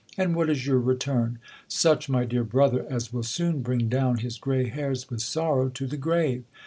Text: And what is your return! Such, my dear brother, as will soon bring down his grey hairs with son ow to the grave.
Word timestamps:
And 0.17 0.35
what 0.35 0.49
is 0.49 0.65
your 0.65 0.79
return! 0.79 1.37
Such, 1.67 2.09
my 2.09 2.25
dear 2.25 2.43
brother, 2.43 2.87
as 2.89 3.13
will 3.13 3.21
soon 3.21 3.61
bring 3.61 3.87
down 3.87 4.17
his 4.17 4.39
grey 4.39 4.67
hairs 4.67 5.11
with 5.11 5.21
son 5.21 5.45
ow 5.59 5.67
to 5.75 5.85
the 5.85 5.95
grave. 5.95 6.43